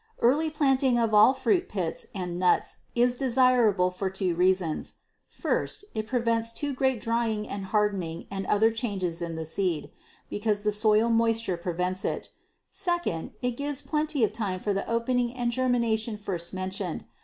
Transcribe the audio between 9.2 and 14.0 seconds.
in the seed, because the soil moisture prevents it; second, it gives